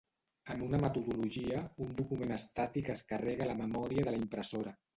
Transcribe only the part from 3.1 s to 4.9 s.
carrega a la memòria de la impressora.